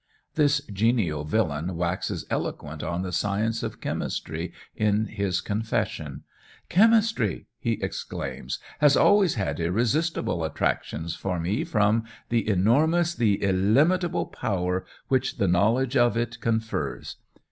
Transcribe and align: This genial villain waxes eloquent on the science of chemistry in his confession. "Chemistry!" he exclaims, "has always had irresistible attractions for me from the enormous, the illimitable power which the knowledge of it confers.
This 0.33 0.61
genial 0.73 1.23
villain 1.25 1.75
waxes 1.77 2.25
eloquent 2.31 2.81
on 2.81 3.03
the 3.03 3.11
science 3.11 3.61
of 3.61 3.79
chemistry 3.79 4.51
in 4.75 5.05
his 5.05 5.41
confession. 5.41 6.23
"Chemistry!" 6.69 7.45
he 7.59 7.73
exclaims, 7.83 8.57
"has 8.79 8.97
always 8.97 9.35
had 9.35 9.59
irresistible 9.59 10.43
attractions 10.43 11.13
for 11.15 11.39
me 11.39 11.63
from 11.63 12.03
the 12.29 12.49
enormous, 12.49 13.13
the 13.13 13.43
illimitable 13.43 14.25
power 14.25 14.87
which 15.07 15.37
the 15.37 15.47
knowledge 15.47 15.95
of 15.95 16.17
it 16.17 16.39
confers. 16.39 17.17